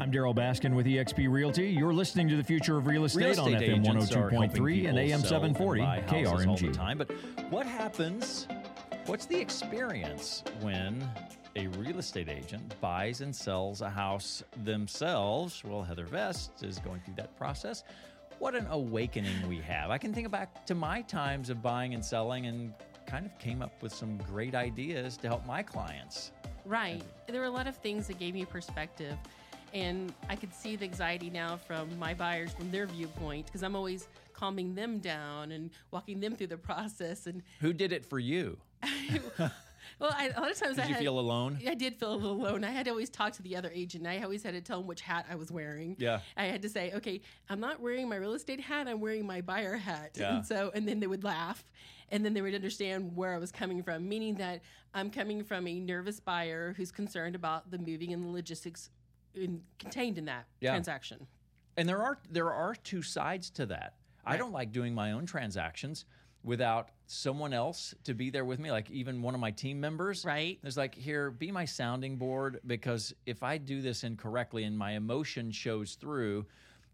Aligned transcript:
I'm 0.00 0.10
Darryl 0.10 0.34
Baskin 0.34 0.74
with 0.74 0.86
eXp 0.86 1.30
Realty. 1.30 1.68
You're 1.68 1.92
listening 1.92 2.26
to 2.30 2.36
the 2.36 2.42
future 2.42 2.78
of 2.78 2.86
real 2.86 3.04
estate, 3.04 3.36
Real 3.36 3.40
on 3.42 3.52
FM 3.52 3.80
agents 3.80 4.16
are 4.16 4.30
helping 4.30 4.62
102.3 4.62 4.88
and 4.88 4.98
AM 4.98 5.20
sell 5.20 5.44
and 5.44 5.54
740 5.54 5.82
all 5.82 5.94
the 5.94 6.00
KRMG. 6.00 6.72
time. 6.72 6.96
But 6.96 7.10
what 7.50 7.66
happens? 7.66 8.48
What's 9.04 9.26
the 9.26 9.36
experience 9.36 10.42
when 10.62 11.06
a 11.54 11.66
real 11.76 11.98
estate 11.98 12.30
agent 12.30 12.80
buys 12.80 13.20
and 13.20 13.36
sells 13.36 13.82
a 13.82 13.90
house 13.90 14.42
themselves? 14.64 15.62
Well, 15.62 15.82
Heather 15.82 16.06
Vest 16.06 16.62
is 16.62 16.78
going 16.78 17.02
through 17.02 17.16
that 17.16 17.36
process. 17.36 17.84
What 18.38 18.54
an 18.54 18.68
awakening 18.70 19.46
we 19.46 19.58
have. 19.58 19.90
I 19.90 19.98
can 19.98 20.14
think 20.14 20.30
back 20.30 20.64
to 20.64 20.74
my 20.74 21.02
times 21.02 21.50
of 21.50 21.60
buying 21.60 21.92
and 21.92 22.02
selling 22.02 22.46
and 22.46 22.72
kind 23.06 23.26
of 23.26 23.38
came 23.38 23.60
up 23.60 23.82
with 23.82 23.92
some 23.92 24.16
great 24.16 24.54
ideas 24.54 25.18
to 25.18 25.28
help 25.28 25.44
my 25.44 25.62
clients. 25.62 26.32
Right. 26.64 27.02
There 27.26 27.40
were 27.40 27.46
a 27.46 27.50
lot 27.50 27.66
of 27.66 27.76
things 27.76 28.06
that 28.06 28.18
gave 28.18 28.32
me 28.32 28.46
perspective. 28.46 29.18
And 29.72 30.12
I 30.28 30.36
could 30.36 30.54
see 30.54 30.76
the 30.76 30.84
anxiety 30.84 31.30
now 31.30 31.56
from 31.56 31.98
my 31.98 32.14
buyers 32.14 32.52
from 32.52 32.70
their 32.70 32.86
viewpoint 32.86 33.46
because 33.46 33.62
I'm 33.62 33.76
always 33.76 34.08
calming 34.32 34.74
them 34.74 34.98
down 34.98 35.52
and 35.52 35.70
walking 35.90 36.20
them 36.20 36.34
through 36.34 36.48
the 36.48 36.56
process. 36.56 37.26
And 37.26 37.42
Who 37.60 37.72
did 37.72 37.92
it 37.92 38.04
for 38.04 38.18
you? 38.18 38.58
well, 39.38 39.50
I, 40.16 40.30
a 40.34 40.40
lot 40.40 40.50
of 40.50 40.58
times 40.58 40.78
I 40.78 40.82
Did 40.82 40.88
you 40.88 40.94
had, 40.94 41.02
feel 41.02 41.18
alone? 41.18 41.58
I 41.66 41.74
did 41.74 41.96
feel 41.96 42.14
a 42.14 42.16
little 42.16 42.32
alone. 42.32 42.64
I 42.64 42.70
had 42.70 42.86
to 42.86 42.90
always 42.90 43.10
talk 43.10 43.34
to 43.34 43.42
the 43.42 43.56
other 43.56 43.70
agent. 43.72 44.06
I 44.06 44.22
always 44.22 44.42
had 44.42 44.54
to 44.54 44.60
tell 44.60 44.78
them 44.78 44.86
which 44.86 45.02
hat 45.02 45.26
I 45.30 45.34
was 45.34 45.52
wearing. 45.52 45.94
Yeah. 45.98 46.20
I 46.36 46.46
had 46.46 46.62
to 46.62 46.68
say, 46.68 46.92
okay, 46.94 47.20
I'm 47.48 47.60
not 47.60 47.80
wearing 47.80 48.08
my 48.08 48.16
real 48.16 48.32
estate 48.32 48.60
hat. 48.60 48.88
I'm 48.88 49.00
wearing 49.00 49.26
my 49.26 49.42
buyer 49.42 49.76
hat. 49.76 50.16
Yeah. 50.18 50.36
And 50.36 50.46
so, 50.46 50.70
and 50.74 50.88
then 50.88 51.00
they 51.00 51.06
would 51.06 51.22
laugh, 51.22 51.62
and 52.10 52.24
then 52.24 52.32
they 52.32 52.40
would 52.40 52.54
understand 52.54 53.14
where 53.14 53.34
I 53.34 53.38
was 53.38 53.52
coming 53.52 53.82
from, 53.82 54.08
meaning 54.08 54.36
that 54.36 54.62
I'm 54.94 55.10
coming 55.10 55.44
from 55.44 55.66
a 55.68 55.78
nervous 55.78 56.18
buyer 56.18 56.74
who's 56.76 56.90
concerned 56.90 57.34
about 57.34 57.70
the 57.70 57.78
moving 57.78 58.12
and 58.12 58.24
the 58.24 58.30
logistics 58.30 58.90
in, 59.34 59.62
contained 59.78 60.18
in 60.18 60.24
that 60.26 60.46
Yeah. 60.60 60.70
transaction. 60.70 61.26
And 61.76 61.88
there 61.88 62.02
are 62.02 62.18
there 62.28 62.52
are 62.52 62.74
two 62.74 63.02
sides 63.02 63.50
to 63.50 63.66
that. 63.66 63.94
I 64.24 64.36
don't 64.36 64.52
like 64.52 64.72
doing 64.72 64.94
my 64.94 65.12
own 65.12 65.24
transactions 65.26 66.04
without 66.42 66.90
someone 67.06 67.52
else 67.52 67.94
to 68.04 68.14
be 68.14 68.30
there 68.30 68.44
with 68.44 68.58
me, 68.58 68.70
like 68.70 68.90
even 68.90 69.22
one 69.22 69.34
of 69.34 69.40
my 69.40 69.50
team 69.50 69.80
members. 69.80 70.24
Right. 70.24 70.58
There's 70.62 70.76
like, 70.76 70.94
here, 70.94 71.30
be 71.30 71.50
my 71.50 71.64
sounding 71.64 72.16
board 72.16 72.60
because 72.66 73.14
if 73.26 73.42
I 73.42 73.58
do 73.58 73.82
this 73.82 74.04
incorrectly 74.04 74.64
and 74.64 74.76
my 74.76 74.92
emotion 74.92 75.50
shows 75.50 75.94
through, 75.96 76.46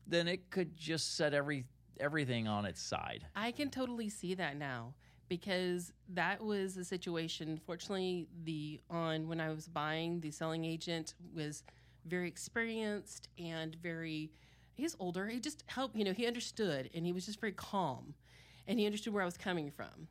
then 0.06 0.28
it 0.28 0.50
could 0.50 0.77
just 0.77 1.16
set 1.16 1.34
every 1.34 1.64
everything 1.98 2.46
on 2.46 2.64
its 2.66 2.80
side. 2.83 3.27
I 3.34 3.52
can 3.52 3.70
totally 3.70 4.08
see 4.08 4.34
that 4.34 4.56
now 4.56 4.94
because 5.28 5.92
that 6.11 6.42
was 6.42 6.77
a 6.77 6.84
situation. 6.84 7.58
Fortunately, 7.64 8.28
the 8.44 8.80
on 8.91 9.28
when 9.28 9.41
I 9.41 9.48
was 9.50 9.66
buying, 9.66 10.20
the 10.20 10.30
selling 10.30 10.64
agent 10.64 11.14
was 11.34 11.62
very 12.06 12.28
experienced 12.28 13.28
and 13.38 13.74
very. 13.76 14.30
He's 14.74 14.94
older. 14.98 15.26
He 15.26 15.40
just 15.40 15.64
helped. 15.66 15.96
You 15.96 16.04
know, 16.04 16.12
he 16.12 16.26
understood 16.26 16.90
and 16.94 17.06
he 17.06 17.12
was 17.12 17.26
just 17.26 17.40
very 17.40 17.52
calm, 17.52 18.14
and 18.66 18.78
he 18.78 18.86
understood 18.86 19.12
where 19.12 19.22
I 19.22 19.26
was 19.26 19.36
coming 19.36 19.70
from. 19.70 20.08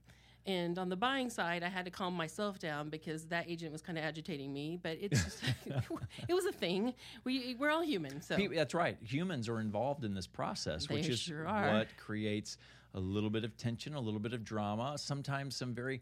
And 0.48 0.78
on 0.78 0.90
the 0.90 0.96
buying 0.96 1.32
side, 1.32 1.64
I 1.64 1.70
had 1.70 1.86
to 1.86 1.92
calm 1.92 2.14
myself 2.14 2.60
down 2.60 2.90
because 2.90 3.26
that 3.28 3.50
agent 3.50 3.72
was 3.72 3.82
kind 3.82 3.98
of 3.98 4.04
agitating 4.04 4.54
me. 4.54 4.80
But 4.82 4.98
it's 5.02 5.24
just, 5.24 5.44
it 6.28 6.34
was 6.34 6.46
a 6.46 6.52
thing. 6.52 6.94
We 7.24 7.56
we're 7.60 7.72
all 7.72 7.84
human, 7.84 8.22
so 8.22 8.38
That's 8.54 8.74
right. 8.74 8.98
Humans 9.02 9.50
are 9.50 9.60
involved 9.60 10.06
in 10.06 10.14
this 10.14 10.28
process, 10.28 10.86
They 10.86 10.96
which 10.96 11.10
is 11.10 11.20
sure 11.20 11.46
what 11.46 11.88
creates 11.98 12.58
a 12.94 13.00
little 13.00 13.30
bit 13.30 13.44
of 13.44 13.58
tension, 13.58 13.96
a 13.96 14.00
little 14.00 14.20
bit 14.20 14.34
of 14.34 14.44
drama, 14.44 14.98
sometimes 14.98 15.56
some 15.56 15.74
very 15.74 16.02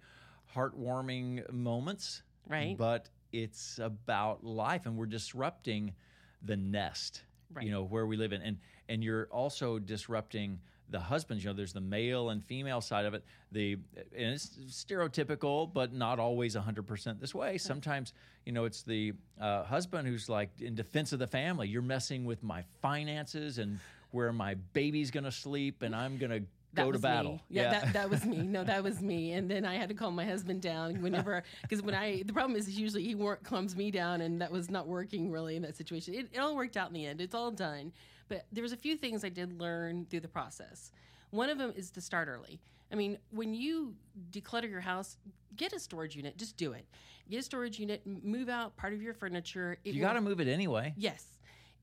heartwarming 0.53 1.51
moments. 1.51 2.21
Right. 2.47 2.77
But 2.77 3.09
it's 3.33 3.79
about 3.79 4.45
life, 4.45 4.85
and 4.85 4.95
we're 4.95 5.07
disrupting 5.07 5.93
the 6.41 6.55
nest. 6.55 7.23
Right. 7.53 7.65
You 7.65 7.71
know 7.71 7.83
where 7.83 8.05
we 8.05 8.15
live 8.15 8.31
in, 8.31 8.41
and 8.41 8.57
and 8.87 9.03
you're 9.03 9.27
also 9.31 9.79
disrupting 9.79 10.59
the 10.89 10.99
husbands. 10.99 11.43
You 11.43 11.49
know, 11.49 11.55
there's 11.55 11.73
the 11.73 11.81
male 11.81 12.29
and 12.29 12.43
female 12.43 12.81
side 12.81 13.05
of 13.05 13.13
it. 13.13 13.23
The 13.51 13.73
and 14.15 14.33
it's 14.33 14.47
stereotypical, 14.69 15.71
but 15.71 15.93
not 15.93 16.19
always 16.19 16.55
100 16.55 16.87
percent 16.87 17.19
this 17.19 17.35
way. 17.35 17.57
Sometimes 17.57 18.13
you 18.45 18.51
know 18.51 18.65
it's 18.65 18.83
the 18.83 19.13
uh, 19.41 19.63
husband 19.63 20.07
who's 20.07 20.29
like 20.29 20.49
in 20.61 20.75
defense 20.75 21.11
of 21.11 21.19
the 21.19 21.27
family. 21.27 21.67
You're 21.67 21.81
messing 21.81 22.25
with 22.25 22.41
my 22.43 22.63
finances 22.81 23.57
and 23.57 23.79
where 24.11 24.31
my 24.31 24.53
baby's 24.73 25.11
going 25.11 25.23
to 25.23 25.31
sleep, 25.31 25.81
and 25.81 25.95
I'm 25.95 26.17
going 26.17 26.31
to 26.31 26.43
That 26.73 26.85
go 26.85 26.91
to 26.91 26.99
battle. 26.99 27.33
Me. 27.33 27.41
Yeah, 27.49 27.71
That, 27.71 27.93
that 27.93 28.09
was 28.09 28.25
me. 28.25 28.37
No, 28.37 28.63
that 28.63 28.83
was 28.89 29.01
me. 29.01 29.33
And 29.33 29.49
then 29.49 29.65
I 29.65 29.75
had 29.75 29.89
to 29.89 29.95
calm 29.95 30.15
my 30.15 30.25
husband 30.25 30.61
down 30.61 31.01
whenever, 31.01 31.43
because 31.61 31.81
when 31.81 31.93
I, 31.95 32.23
the 32.23 32.33
problem 32.33 32.57
is 32.57 32.69
usually 32.69 33.03
he 33.03 33.15
wor- 33.15 33.37
calms 33.43 33.75
me 33.75 33.91
down, 33.91 34.21
and 34.21 34.41
that 34.41 34.51
was 34.51 34.69
not 34.69 34.87
working 34.87 35.29
really 35.31 35.55
in 35.55 35.61
that 35.63 35.75
situation. 35.75 36.13
It, 36.13 36.29
it 36.33 36.39
all 36.39 36.55
worked 36.55 36.75
out 36.77 36.87
in 36.87 36.93
the 36.93 37.05
end. 37.05 37.21
It's 37.21 37.35
all 37.35 37.51
done. 37.51 37.91
But 38.27 38.45
there 38.51 38.63
was 38.63 38.71
a 38.71 38.77
few 38.77 38.95
things 38.95 39.23
I 39.23 39.29
did 39.29 39.59
learn 39.59 40.07
through 40.09 40.21
the 40.21 40.27
process. 40.27 40.91
One 41.29 41.49
of 41.49 41.57
them 41.57 41.73
is 41.75 41.91
to 41.91 42.01
start 42.01 42.27
early. 42.27 42.59
I 42.91 42.95
mean, 42.95 43.17
when 43.31 43.53
you 43.53 43.95
declutter 44.31 44.69
your 44.69 44.81
house, 44.81 45.17
get 45.55 45.73
a 45.73 45.79
storage 45.79 46.15
unit. 46.15 46.37
Just 46.37 46.57
do 46.57 46.73
it. 46.73 46.85
Get 47.29 47.39
a 47.39 47.43
storage 47.43 47.79
unit. 47.79 48.01
Move 48.05 48.49
out 48.49 48.75
part 48.77 48.93
of 48.93 49.01
your 49.01 49.13
furniture. 49.13 49.77
It 49.83 49.93
you 49.95 50.01
got 50.01 50.13
to 50.13 50.21
move 50.21 50.39
it 50.39 50.47
anyway. 50.47 50.93
Yes. 50.97 51.25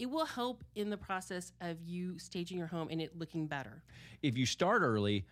It 0.01 0.09
will 0.11 0.25
help 0.25 0.65
in 0.75 0.89
the 0.91 0.97
process 0.97 1.53
of 1.61 1.77
you 1.83 2.19
staging 2.19 2.57
your 2.59 2.67
home 2.67 2.89
and 2.91 3.01
it 3.01 3.19
looking 3.19 3.47
better. 3.47 3.83
if 4.23 4.37
you 4.37 4.47
start 4.47 4.81
early, 4.83 5.27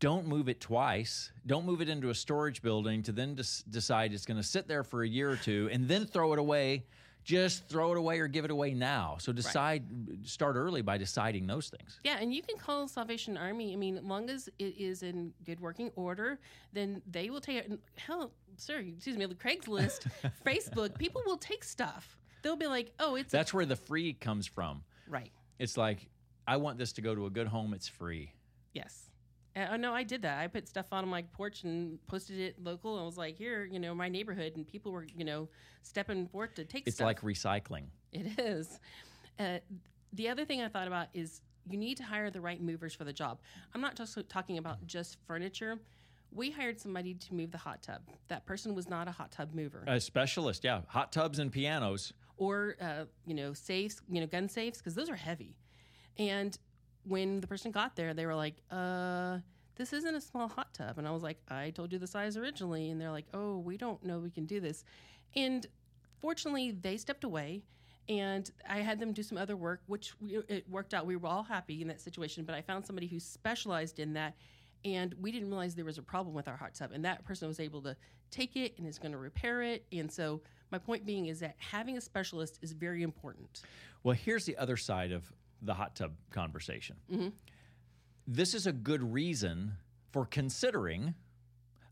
don't 0.00 0.26
move 0.26 0.48
it 0.48 0.60
twice. 0.60 1.32
Don't 1.46 1.64
move 1.66 1.80
it 1.80 1.88
into 1.88 2.10
a 2.10 2.14
storage 2.14 2.62
building 2.62 3.02
to 3.04 3.12
then 3.12 3.34
des- 3.34 3.62
decide 3.70 4.12
it's 4.12 4.26
going 4.26 4.36
to 4.36 4.42
sit 4.42 4.68
there 4.68 4.84
for 4.84 5.02
a 5.02 5.08
year 5.08 5.30
or 5.30 5.36
two 5.36 5.68
and 5.72 5.88
then 5.88 6.06
throw 6.06 6.32
it 6.32 6.38
away. 6.38 6.84
Just 7.24 7.66
throw 7.68 7.92
it 7.92 7.96
away 7.96 8.20
or 8.20 8.28
give 8.28 8.44
it 8.44 8.50
away 8.50 8.74
now. 8.74 9.16
So 9.18 9.32
decide, 9.32 9.82
start 10.24 10.56
early 10.56 10.82
by 10.82 10.98
deciding 10.98 11.46
those 11.46 11.70
things. 11.70 11.98
Yeah, 12.04 12.18
and 12.20 12.34
you 12.34 12.42
can 12.42 12.58
call 12.58 12.86
Salvation 12.86 13.38
Army. 13.38 13.72
I 13.72 13.76
mean, 13.76 13.96
as 13.96 14.04
long 14.04 14.28
as 14.28 14.48
it 14.58 14.76
is 14.78 15.02
in 15.02 15.32
good 15.46 15.58
working 15.58 15.90
order, 15.96 16.38
then 16.74 17.00
they 17.10 17.30
will 17.30 17.40
take 17.40 17.56
it. 17.64 17.80
Hell, 17.96 18.30
sir, 18.58 18.78
excuse 18.80 19.16
me, 19.16 19.24
the 19.24 19.34
Craigslist, 19.34 20.06
Facebook, 20.46 20.98
people 20.98 21.22
will 21.24 21.38
take 21.38 21.64
stuff. 21.64 22.18
They'll 22.44 22.54
be 22.56 22.66
like, 22.68 22.92
oh, 23.00 23.16
it's 23.16 23.32
That's 23.32 23.52
where 23.52 23.66
the 23.66 23.74
free 23.74 24.12
comes 24.12 24.46
from. 24.46 24.84
right. 25.08 25.32
It's 25.58 25.76
like, 25.76 26.08
I 26.46 26.58
want 26.58 26.78
this 26.78 26.92
to 26.92 27.00
go 27.00 27.14
to 27.14 27.26
a 27.26 27.30
good 27.30 27.46
home. 27.48 27.72
It's 27.74 27.88
free. 27.88 28.32
Yes. 28.74 29.10
Uh, 29.56 29.68
oh 29.72 29.76
no, 29.76 29.94
I 29.94 30.02
did 30.02 30.22
that. 30.22 30.40
I 30.40 30.46
put 30.48 30.68
stuff 30.68 30.86
on 30.92 31.08
my 31.08 31.22
porch 31.22 31.62
and 31.62 31.98
posted 32.06 32.38
it 32.38 32.62
local. 32.62 32.98
I 32.98 33.04
was 33.04 33.16
like, 33.16 33.36
here, 33.38 33.64
you 33.64 33.78
know, 33.78 33.94
my 33.94 34.08
neighborhood, 34.08 34.52
and 34.56 34.66
people 34.66 34.92
were, 34.92 35.06
you 35.16 35.24
know, 35.24 35.48
stepping 35.82 36.26
forth 36.26 36.54
to 36.56 36.64
take 36.64 36.86
It's 36.86 36.96
stuff. 36.96 37.06
like 37.06 37.20
recycling. 37.22 37.84
It 38.12 38.38
is. 38.38 38.78
Uh, 39.38 39.58
the 40.12 40.28
other 40.28 40.44
thing 40.44 40.60
I 40.60 40.68
thought 40.68 40.86
about 40.86 41.06
is 41.14 41.40
you 41.68 41.78
need 41.78 41.96
to 41.96 42.02
hire 42.04 42.30
the 42.30 42.40
right 42.40 42.60
movers 42.60 42.94
for 42.94 43.04
the 43.04 43.12
job. 43.12 43.40
I'm 43.74 43.80
not 43.80 43.96
just 43.96 44.18
talking 44.28 44.58
about 44.58 44.86
just 44.86 45.16
furniture. 45.26 45.78
We 46.30 46.50
hired 46.50 46.80
somebody 46.80 47.14
to 47.14 47.34
move 47.34 47.52
the 47.52 47.58
hot 47.58 47.80
tub. 47.82 48.02
That 48.28 48.44
person 48.44 48.74
was 48.74 48.88
not 48.88 49.08
a 49.08 49.12
hot 49.12 49.30
tub 49.30 49.54
mover. 49.54 49.84
A 49.86 50.00
specialist, 50.00 50.64
yeah. 50.64 50.80
Hot 50.88 51.10
tubs 51.12 51.38
and 51.38 51.50
pianos. 51.50 52.12
Or 52.36 52.76
uh, 52.80 53.04
you 53.26 53.34
know 53.34 53.52
safes, 53.52 54.00
you 54.08 54.20
know 54.20 54.26
gun 54.26 54.48
safes 54.48 54.78
because 54.78 54.94
those 54.94 55.10
are 55.10 55.16
heavy. 55.16 55.56
And 56.18 56.56
when 57.04 57.40
the 57.40 57.46
person 57.46 57.70
got 57.70 57.96
there, 57.96 58.14
they 58.14 58.26
were 58.26 58.34
like, 58.34 58.56
"Uh, 58.70 59.38
this 59.76 59.92
isn't 59.92 60.14
a 60.14 60.20
small 60.20 60.48
hot 60.48 60.72
tub." 60.74 60.98
And 60.98 61.06
I 61.06 61.10
was 61.10 61.22
like, 61.22 61.38
"I 61.48 61.70
told 61.70 61.92
you 61.92 61.98
the 61.98 62.06
size 62.06 62.36
originally." 62.36 62.90
And 62.90 63.00
they're 63.00 63.10
like, 63.10 63.26
"Oh, 63.34 63.58
we 63.58 63.76
don't 63.76 64.02
know 64.04 64.18
we 64.18 64.30
can 64.30 64.46
do 64.46 64.60
this." 64.60 64.84
And 65.36 65.66
fortunately, 66.20 66.70
they 66.70 66.96
stepped 66.96 67.24
away. 67.24 67.62
And 68.08 68.50
I 68.68 68.80
had 68.80 69.00
them 69.00 69.12
do 69.12 69.22
some 69.22 69.38
other 69.38 69.56
work, 69.56 69.80
which 69.86 70.12
we, 70.20 70.36
it 70.48 70.68
worked 70.68 70.92
out. 70.92 71.06
We 71.06 71.16
were 71.16 71.28
all 71.28 71.42
happy 71.42 71.80
in 71.80 71.88
that 71.88 72.02
situation. 72.02 72.44
But 72.44 72.54
I 72.54 72.60
found 72.60 72.84
somebody 72.84 73.06
who 73.06 73.18
specialized 73.18 73.98
in 73.98 74.12
that, 74.12 74.34
and 74.84 75.14
we 75.20 75.32
didn't 75.32 75.48
realize 75.48 75.74
there 75.74 75.86
was 75.86 75.96
a 75.96 76.02
problem 76.02 76.34
with 76.34 76.46
our 76.46 76.56
hot 76.56 76.74
tub. 76.74 76.90
And 76.92 77.02
that 77.06 77.24
person 77.24 77.48
was 77.48 77.60
able 77.60 77.80
to 77.82 77.96
take 78.30 78.56
it 78.56 78.74
and 78.76 78.86
is 78.86 78.98
going 78.98 79.12
to 79.12 79.18
repair 79.18 79.62
it. 79.62 79.86
And 79.90 80.12
so, 80.12 80.42
my 80.74 80.78
point 80.78 81.06
being 81.06 81.26
is 81.26 81.38
that 81.38 81.54
having 81.58 81.96
a 81.96 82.00
specialist 82.00 82.58
is 82.60 82.72
very 82.72 83.04
important. 83.04 83.62
Well, 84.02 84.16
here's 84.16 84.44
the 84.44 84.56
other 84.56 84.76
side 84.76 85.12
of 85.12 85.32
the 85.62 85.72
hot 85.72 85.94
tub 85.94 86.14
conversation. 86.32 86.96
Mm-hmm. 87.12 87.28
This 88.26 88.54
is 88.54 88.66
a 88.66 88.72
good 88.72 89.00
reason 89.00 89.74
for 90.10 90.26
considering 90.26 91.14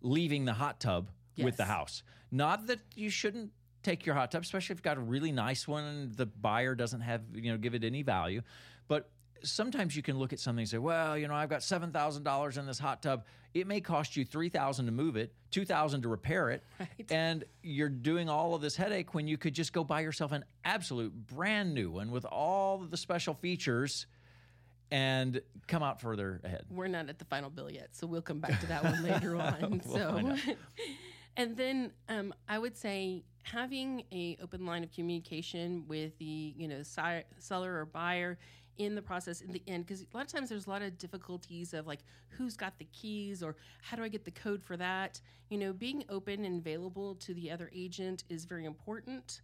leaving 0.01 0.47
the 0.47 0.55
hot 0.55 0.81
tub 0.81 1.11
with 1.39 1.57
the 1.57 1.65
house. 1.65 2.03
Not 2.33 2.67
that 2.67 2.81
you 2.97 3.09
shouldn't 3.09 3.53
take 3.85 4.05
your 4.05 4.17
hot 4.17 4.33
tub, 4.33 4.43
especially 4.43 4.73
if 4.73 4.79
you've 4.79 4.83
got 4.83 4.97
a 4.97 5.01
really 5.01 5.31
nice 5.31 5.69
one 5.69 5.85
and 5.85 6.15
the 6.17 6.27
buyer 6.27 6.75
doesn't 6.75 7.03
have, 7.03 7.23
you 7.35 7.53
know, 7.53 7.59
give 7.59 7.77
it 7.77 7.85
any 7.85 8.03
value. 8.03 8.43
But 8.89 9.09
sometimes 9.43 9.97
you 9.97 10.03
can 10.03 10.19
look 10.19 10.33
at 10.33 10.41
something 10.41 10.63
and 10.63 10.69
say, 10.69 10.79
well, 10.79 11.17
you 11.17 11.29
know, 11.29 11.35
I've 11.35 11.49
got 11.51 11.63
seven 11.63 11.91
thousand 11.93 12.23
dollars 12.25 12.59
in 12.59 12.67
this 12.67 12.79
hot 12.79 13.03
tub. 13.03 13.25
It 13.55 13.67
may 13.67 13.81
cost 13.81 14.17
you 14.17 14.25
three 14.25 14.49
thousand 14.49 14.87
to 14.87 14.93
move 14.93 15.17
it, 15.17 15.33
two 15.51 15.65
thousand 15.65 16.03
to 16.03 16.09
repair 16.09 16.51
it, 16.51 16.63
and 17.11 17.45
you're 17.63 17.89
doing 17.89 18.29
all 18.29 18.55
of 18.55 18.63
this 18.63 18.77
headache 18.77 19.15
when 19.15 19.27
you 19.29 19.37
could 19.37 19.55
just 19.55 19.73
go 19.73 19.85
buy 19.85 20.01
yourself 20.01 20.33
an 20.33 20.45
absolute 20.65 21.13
brand 21.27 21.75
new 21.75 21.91
one 21.91 22.11
with 22.11 22.25
all 22.25 22.83
of 22.83 22.91
the 22.91 22.97
special 22.97 23.35
features 23.35 24.07
and 24.91 25.41
come 25.69 25.83
out 25.83 26.01
further 26.01 26.41
ahead. 26.45 26.65
We're 26.71 26.87
not 26.87 27.09
at 27.09 27.19
the 27.19 27.25
final 27.25 27.51
bill 27.51 27.71
yet, 27.71 27.89
so 27.93 28.07
we'll 28.07 28.23
come 28.23 28.41
back 28.41 28.61
to 28.61 28.67
that 28.67 28.85
one 28.85 29.03
later 29.03 29.37
on. 29.41 29.81
so, 29.83 30.37
and 31.37 31.57
then 31.57 31.93
um, 32.09 32.35
I 32.49 32.59
would 32.59 32.77
say 32.77 33.25
having 33.43 34.05
a 34.13 34.37
open 34.43 34.65
line 34.67 34.85
of 34.85 34.93
communication 34.93 35.85
with 35.89 36.17
the 36.19 36.55
you 36.57 36.69
know 36.69 36.83
si- 36.83 37.25
seller 37.39 37.81
or 37.81 37.87
buyer 37.87 38.39
in 38.79 38.95
the 38.95 39.03
process 39.03 39.41
in 39.41 39.53
the 39.53 39.63
end 39.67 39.87
because 39.87 40.03
a 40.03 40.17
lot 40.17 40.25
of 40.25 40.33
times 40.33 40.49
there's 40.49 40.67
a 40.67 40.71
lot 40.71 40.83
of 40.83 40.97
difficulties 40.99 41.75
of 41.75 41.87
like 41.87 42.01
who's 42.29 42.57
got 42.57 42.79
the 42.79 42.87
keys 42.93 43.43
or 43.43 43.55
how 43.83 43.97
do 43.97 44.03
i 44.03 44.09
get 44.09 44.25
the 44.25 44.31
code 44.31 44.63
for 44.63 44.77
that 44.77 45.21
you 45.51 45.59
know 45.59 45.73
being 45.73 46.03
open 46.09 46.45
and 46.45 46.61
available 46.61 47.15
to 47.17 47.35
the 47.35 47.51
other 47.51 47.71
agent 47.75 48.25
is 48.29 48.45
very 48.45 48.65
important 48.65 49.43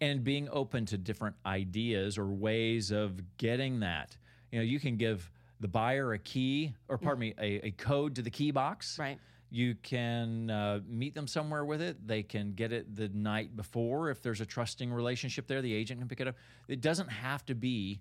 and 0.00 0.24
being 0.24 0.48
open 0.50 0.86
to 0.86 0.98
different 0.98 1.36
ideas 1.46 2.18
or 2.18 2.26
ways 2.26 2.90
of 2.90 3.20
getting 3.38 3.80
that. 3.80 4.16
You 4.50 4.58
know, 4.58 4.64
you 4.64 4.80
can 4.80 4.96
give 4.96 5.30
the 5.60 5.68
buyer 5.68 6.12
a 6.12 6.18
key, 6.18 6.74
or 6.88 6.98
pardon 6.98 7.20
me, 7.20 7.34
a, 7.38 7.66
a 7.66 7.70
code 7.72 8.16
to 8.16 8.22
the 8.22 8.30
key 8.30 8.50
box. 8.50 8.98
right 8.98 9.18
You 9.50 9.74
can 9.76 10.50
uh, 10.50 10.80
meet 10.86 11.14
them 11.14 11.26
somewhere 11.26 11.64
with 11.64 11.80
it. 11.80 12.06
They 12.06 12.22
can 12.22 12.52
get 12.52 12.72
it 12.72 12.94
the 12.94 13.08
night 13.08 13.56
before. 13.56 14.10
If 14.10 14.20
there's 14.20 14.40
a 14.40 14.46
trusting 14.46 14.92
relationship 14.92 15.46
there, 15.46 15.62
the 15.62 15.72
agent 15.72 16.00
can 16.00 16.08
pick 16.08 16.20
it 16.20 16.28
up. 16.28 16.36
It 16.68 16.80
doesn't 16.80 17.08
have 17.08 17.44
to 17.46 17.54
be 17.54 18.00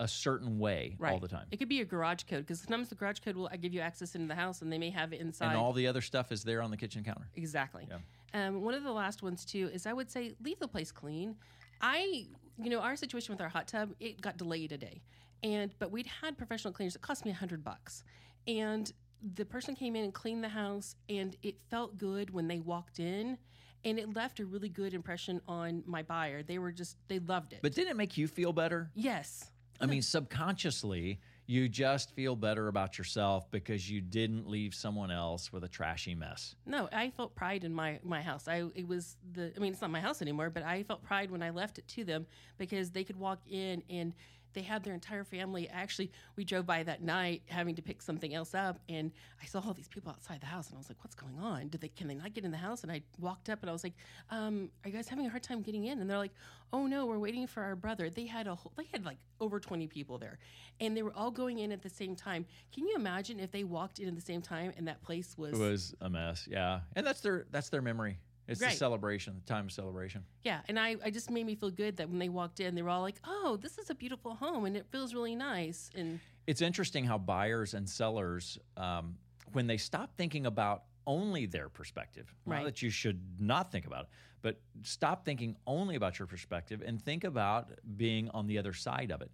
a 0.00 0.08
certain 0.08 0.58
way 0.58 0.96
right 0.98 1.12
all 1.12 1.18
the 1.18 1.28
time. 1.28 1.46
it 1.50 1.58
could 1.58 1.68
be 1.68 1.80
a 1.80 1.84
garage 1.84 2.24
code 2.28 2.40
because 2.40 2.60
sometimes 2.60 2.88
the 2.88 2.94
garage 2.94 3.20
code 3.20 3.36
will 3.36 3.48
give 3.60 3.72
you 3.72 3.80
access 3.80 4.14
into 4.14 4.26
the 4.26 4.34
house 4.34 4.62
and 4.62 4.72
they 4.72 4.78
may 4.78 4.90
have 4.90 5.12
it 5.12 5.20
inside 5.20 5.48
And 5.48 5.56
all 5.56 5.72
the 5.72 5.86
other 5.86 6.00
stuff 6.00 6.32
is 6.32 6.42
there 6.42 6.62
on 6.62 6.70
the 6.70 6.76
kitchen 6.76 7.04
counter. 7.04 7.28
Exactly. 7.36 7.86
Um, 8.34 8.62
one 8.62 8.74
of 8.74 8.82
the 8.82 8.92
last 8.92 9.22
ones 9.22 9.44
too 9.44 9.70
is 9.72 9.86
I 9.86 9.92
would 9.92 10.10
say 10.10 10.34
leave 10.42 10.58
the 10.58 10.68
place 10.68 10.90
clean. 10.90 11.36
I, 11.80 12.26
you 12.58 12.70
know, 12.70 12.80
our 12.80 12.96
situation 12.96 13.32
with 13.32 13.40
our 13.40 13.48
hot 13.48 13.68
tub 13.68 13.90
it 14.00 14.20
got 14.20 14.36
delayed 14.36 14.72
a 14.72 14.78
day, 14.78 15.02
and 15.42 15.74
but 15.78 15.90
we'd 15.90 16.06
had 16.06 16.38
professional 16.38 16.72
cleaners. 16.72 16.96
It 16.96 17.02
cost 17.02 17.24
me 17.24 17.30
a 17.30 17.34
hundred 17.34 17.62
bucks, 17.64 18.04
and 18.46 18.90
the 19.34 19.44
person 19.44 19.74
came 19.74 19.94
in 19.96 20.04
and 20.04 20.14
cleaned 20.14 20.42
the 20.42 20.48
house, 20.48 20.96
and 21.08 21.36
it 21.42 21.56
felt 21.70 21.98
good 21.98 22.30
when 22.30 22.48
they 22.48 22.58
walked 22.60 22.98
in. 22.98 23.38
And 23.84 23.98
it 23.98 24.14
left 24.14 24.38
a 24.38 24.44
really 24.44 24.68
good 24.68 24.94
impression 24.94 25.40
on 25.48 25.82
my 25.86 26.02
buyer. 26.04 26.44
They 26.44 26.58
were 26.58 26.70
just, 26.70 26.96
they 27.08 27.18
loved 27.18 27.52
it. 27.52 27.58
But 27.62 27.74
didn't 27.74 27.90
it 27.90 27.96
make 27.96 28.16
you 28.16 28.28
feel 28.28 28.52
better? 28.52 28.92
yes. 28.94 29.50
I 29.82 29.86
mean, 29.86 30.02
subconsciously, 30.02 31.18
you 31.46 31.68
just 31.68 32.12
feel 32.12 32.36
better 32.36 32.68
about 32.68 32.98
yourself 32.98 33.50
because 33.50 33.90
you 33.90 34.00
didn't 34.00 34.48
leave 34.48 34.74
someone 34.74 35.10
else 35.10 35.52
with 35.52 35.64
a 35.64 35.68
trashy 35.68 36.14
mess. 36.14 36.54
No, 36.66 36.88
I 36.92 37.10
felt 37.10 37.34
pride 37.34 37.64
in 37.64 37.74
my 37.74 37.98
my 38.02 38.22
house. 38.22 38.46
I 38.48 38.64
it 38.74 38.86
was 38.86 39.16
the 39.32 39.52
I 39.56 39.58
mean 39.58 39.72
it's 39.72 39.82
not 39.82 39.90
my 39.90 40.00
house 40.00 40.22
anymore, 40.22 40.50
but 40.50 40.62
I 40.62 40.84
felt 40.84 41.02
pride 41.02 41.30
when 41.30 41.42
I 41.42 41.50
left 41.50 41.78
it 41.78 41.88
to 41.88 42.04
them 42.04 42.26
because 42.58 42.90
they 42.90 43.04
could 43.04 43.18
walk 43.18 43.40
in 43.50 43.82
and 43.90 44.14
they 44.52 44.62
had 44.62 44.84
their 44.84 44.94
entire 44.94 45.24
family. 45.24 45.68
Actually, 45.68 46.10
we 46.36 46.44
drove 46.44 46.66
by 46.66 46.82
that 46.82 47.02
night 47.02 47.42
having 47.46 47.74
to 47.76 47.82
pick 47.82 48.02
something 48.02 48.34
else 48.34 48.54
up, 48.54 48.78
and 48.88 49.10
I 49.42 49.46
saw 49.46 49.60
all 49.64 49.74
these 49.74 49.88
people 49.88 50.10
outside 50.10 50.40
the 50.40 50.46
house, 50.46 50.68
and 50.68 50.76
I 50.76 50.78
was 50.78 50.88
like, 50.88 51.02
"What's 51.02 51.14
going 51.14 51.38
on? 51.38 51.68
Did 51.68 51.80
they 51.80 51.88
can 51.88 52.08
they 52.08 52.14
not 52.14 52.34
get 52.34 52.44
in 52.44 52.50
the 52.50 52.56
house?" 52.56 52.82
And 52.82 52.92
I 52.92 53.02
walked 53.18 53.48
up 53.48 53.60
and 53.62 53.70
I 53.70 53.72
was 53.72 53.84
like, 53.84 53.94
um, 54.30 54.70
"Are 54.84 54.88
you 54.88 54.94
guys 54.94 55.08
having 55.08 55.26
a 55.26 55.30
hard 55.30 55.42
time 55.42 55.62
getting 55.62 55.84
in?" 55.84 56.00
And 56.00 56.08
they're 56.08 56.18
like, 56.18 56.34
"Oh 56.72 56.86
no, 56.86 57.06
we're 57.06 57.18
waiting 57.18 57.46
for 57.46 57.62
our 57.62 57.76
brother." 57.76 58.10
They 58.10 58.26
had 58.26 58.46
a 58.46 58.54
whole, 58.54 58.72
they 58.76 58.88
had 58.92 59.04
like 59.04 59.18
over 59.40 59.60
twenty 59.60 59.86
people 59.86 60.18
there, 60.18 60.38
and 60.80 60.96
they 60.96 61.02
were 61.02 61.14
all 61.14 61.30
going 61.30 61.58
in 61.58 61.72
at 61.72 61.82
the 61.82 61.90
same 61.90 62.14
time. 62.14 62.46
Can 62.72 62.86
you 62.86 62.94
imagine 62.96 63.40
if 63.40 63.50
they 63.50 63.64
walked 63.64 63.98
in 63.98 64.08
at 64.08 64.14
the 64.14 64.20
same 64.20 64.42
time 64.42 64.72
and 64.76 64.86
that 64.88 65.02
place 65.02 65.36
was 65.36 65.52
It 65.52 65.58
was 65.58 65.94
a 66.00 66.10
mess, 66.10 66.48
yeah. 66.50 66.80
And 66.96 67.06
that's 67.06 67.20
their 67.20 67.46
that's 67.50 67.68
their 67.68 67.82
memory. 67.82 68.18
It's 68.48 68.60
the 68.60 68.66
Right. 68.66 68.76
celebration, 68.76 69.40
the 69.44 69.52
time 69.52 69.66
of 69.66 69.72
celebration. 69.72 70.24
Yeah, 70.44 70.60
and 70.68 70.78
I, 70.78 70.96
I 71.04 71.10
just 71.10 71.30
made 71.30 71.46
me 71.46 71.54
feel 71.54 71.70
good 71.70 71.96
that 71.98 72.08
when 72.08 72.18
they 72.18 72.28
walked 72.28 72.60
in, 72.60 72.74
they 72.74 72.82
were 72.82 72.90
all 72.90 73.00
like, 73.02 73.20
"Oh, 73.24 73.56
this 73.60 73.78
is 73.78 73.90
a 73.90 73.94
beautiful 73.94 74.34
home, 74.34 74.64
and 74.64 74.76
it 74.76 74.86
feels 74.90 75.14
really 75.14 75.36
nice." 75.36 75.90
And 75.94 76.18
It's 76.46 76.60
interesting 76.60 77.04
how 77.04 77.18
buyers 77.18 77.74
and 77.74 77.88
sellers, 77.88 78.58
um, 78.76 79.16
when 79.52 79.66
they 79.68 79.76
stop 79.76 80.16
thinking 80.16 80.46
about 80.46 80.84
only 81.06 81.46
their 81.46 81.68
perspective, 81.68 82.34
not 82.46 82.64
that 82.64 82.82
you 82.82 82.90
should 82.90 83.20
not 83.40 83.70
think 83.70 83.86
about 83.86 84.04
it, 84.04 84.08
but 84.40 84.60
stop 84.82 85.24
thinking 85.24 85.56
only 85.66 85.94
about 85.94 86.18
your 86.18 86.26
perspective 86.26 86.82
and 86.84 87.00
think 87.00 87.24
about 87.24 87.70
being 87.96 88.28
on 88.30 88.46
the 88.46 88.58
other 88.58 88.72
side 88.72 89.10
of 89.12 89.20
it. 89.22 89.30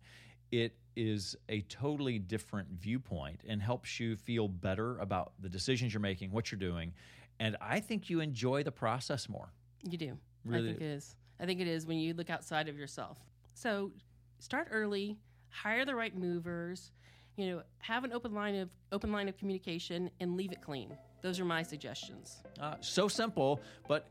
It 0.50 0.76
is 0.96 1.36
a 1.48 1.60
totally 1.62 2.18
different 2.18 2.68
viewpoint 2.70 3.42
and 3.46 3.62
helps 3.62 4.00
you 4.00 4.16
feel 4.16 4.48
better 4.48 4.98
about 4.98 5.32
the 5.40 5.48
decisions 5.48 5.92
you're 5.94 6.00
making, 6.00 6.30
what 6.30 6.50
you're 6.50 6.58
doing. 6.58 6.92
And 7.40 7.56
I 7.60 7.80
think 7.80 8.10
you 8.10 8.20
enjoy 8.20 8.62
the 8.62 8.72
process 8.72 9.28
more. 9.28 9.52
you 9.88 9.98
do. 9.98 10.18
Really 10.44 10.70
I 10.70 10.72
think 10.72 10.82
it 10.82 10.84
is. 10.84 11.16
I 11.40 11.46
think 11.46 11.60
it 11.60 11.68
is 11.68 11.86
when 11.86 11.98
you 11.98 12.14
look 12.14 12.30
outside 12.30 12.68
of 12.68 12.76
yourself. 12.76 13.18
So 13.54 13.92
start 14.38 14.68
early, 14.70 15.18
hire 15.50 15.84
the 15.84 15.94
right 15.94 16.16
movers. 16.16 16.90
You 17.36 17.50
know, 17.50 17.62
have 17.78 18.02
an 18.02 18.12
open 18.12 18.34
line 18.34 18.56
of 18.56 18.70
open 18.90 19.12
line 19.12 19.28
of 19.28 19.36
communication, 19.36 20.10
and 20.20 20.36
leave 20.36 20.50
it 20.50 20.60
clean. 20.60 20.96
Those 21.20 21.38
are 21.38 21.44
my 21.44 21.62
suggestions. 21.62 22.38
Uh, 22.60 22.74
so 22.80 23.06
simple, 23.06 23.60
but 23.86 24.08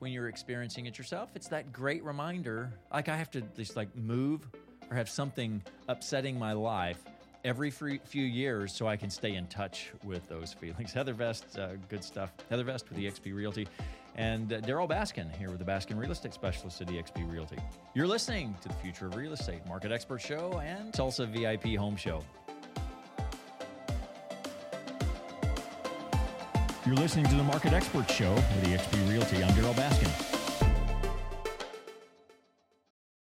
when 0.00 0.12
you're 0.12 0.28
experiencing 0.28 0.86
it 0.86 0.98
yourself, 0.98 1.30
it's 1.34 1.48
that 1.48 1.72
great 1.72 2.02
reminder. 2.04 2.72
Like 2.92 3.08
I 3.08 3.16
have 3.16 3.30
to 3.32 3.42
just 3.56 3.76
like 3.76 3.94
move 3.96 4.48
or 4.90 4.96
have 4.96 5.08
something 5.08 5.62
upsetting 5.88 6.38
my 6.38 6.52
life 6.52 7.02
every 7.44 7.70
few 7.70 8.24
years 8.24 8.74
so 8.74 8.86
I 8.86 8.96
can 8.96 9.10
stay 9.10 9.34
in 9.34 9.46
touch 9.46 9.92
with 10.02 10.26
those 10.28 10.52
feelings. 10.52 10.92
Heather 10.94 11.12
Vest, 11.12 11.58
uh, 11.58 11.70
good 11.88 12.02
stuff. 12.02 12.32
Heather 12.50 12.64
Vest 12.64 12.88
with 12.88 12.98
EXP 12.98 13.34
Realty, 13.34 13.68
and 14.16 14.52
uh, 14.52 14.60
Darryl 14.60 14.88
Baskin 14.88 15.34
here 15.36 15.50
with 15.50 15.58
the 15.58 15.64
Baskin 15.64 15.98
Real 15.98 16.12
Estate 16.12 16.34
Specialist 16.34 16.80
at 16.80 16.88
EXP 16.88 17.30
Realty. 17.30 17.58
You're 17.94 18.06
listening 18.06 18.54
to 18.62 18.68
the 18.68 18.74
Future 18.74 19.06
of 19.06 19.16
Real 19.16 19.32
Estate 19.32 19.66
Market 19.66 19.92
Expert 19.92 20.20
Show 20.20 20.60
and 20.64 20.92
Tulsa 20.94 21.26
VIP 21.26 21.76
Home 21.76 21.96
Show. 21.96 22.22
You're 26.86 26.96
listening 26.96 27.24
to 27.26 27.34
the 27.34 27.42
Market 27.42 27.72
Expert 27.72 28.10
Show 28.10 28.34
with 28.34 28.64
eXp 28.64 29.10
Realty. 29.10 29.42
I'm 29.42 29.54
Darryl 29.54 29.72
Baskin. 29.72 30.33